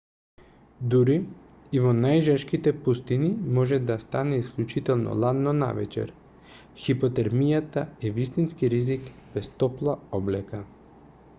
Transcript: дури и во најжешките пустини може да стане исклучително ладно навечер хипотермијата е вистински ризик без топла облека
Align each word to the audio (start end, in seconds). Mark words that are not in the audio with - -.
дури 0.91 1.15
и 1.77 1.81
во 1.81 1.89
најжешките 1.97 2.71
пустини 2.85 3.27
може 3.57 3.77
да 3.89 3.97
стане 4.03 4.39
исклучително 4.43 5.13
ладно 5.25 5.53
навечер 5.57 6.13
хипотермијата 6.85 7.83
е 8.09 8.11
вистински 8.17 8.71
ризик 8.75 9.05
без 9.37 9.51
топла 9.65 9.95
облека 10.21 10.63